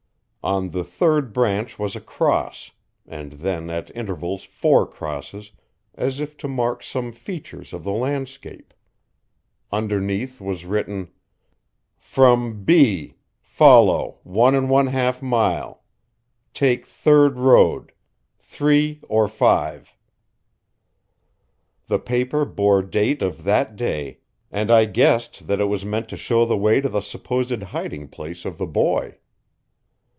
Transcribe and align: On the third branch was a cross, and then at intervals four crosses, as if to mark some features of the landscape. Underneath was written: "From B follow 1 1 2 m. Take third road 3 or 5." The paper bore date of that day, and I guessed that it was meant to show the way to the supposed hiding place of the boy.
On 0.43 0.71
the 0.71 0.83
third 0.83 1.33
branch 1.33 1.77
was 1.77 1.95
a 1.95 2.01
cross, 2.01 2.71
and 3.05 3.33
then 3.33 3.69
at 3.69 3.95
intervals 3.95 4.41
four 4.43 4.87
crosses, 4.87 5.51
as 5.93 6.19
if 6.19 6.35
to 6.37 6.47
mark 6.47 6.81
some 6.81 7.11
features 7.11 7.73
of 7.73 7.83
the 7.83 7.91
landscape. 7.91 8.73
Underneath 9.71 10.41
was 10.41 10.65
written: 10.65 11.11
"From 11.95 12.63
B 12.63 13.17
follow 13.39 14.17
1 14.23 14.67
1 14.67 14.85
2 14.91 15.23
m. 15.27 15.73
Take 16.55 16.87
third 16.87 17.37
road 17.37 17.91
3 18.39 18.99
or 19.09 19.27
5." 19.27 19.95
The 21.85 21.99
paper 21.99 22.45
bore 22.45 22.81
date 22.81 23.21
of 23.21 23.43
that 23.43 23.75
day, 23.75 24.17
and 24.51 24.71
I 24.71 24.85
guessed 24.85 25.45
that 25.45 25.61
it 25.61 25.65
was 25.65 25.85
meant 25.85 26.09
to 26.09 26.17
show 26.17 26.45
the 26.45 26.57
way 26.57 26.81
to 26.81 26.89
the 26.89 27.01
supposed 27.01 27.61
hiding 27.61 28.07
place 28.07 28.43
of 28.43 28.57
the 28.57 28.65
boy. 28.65 29.19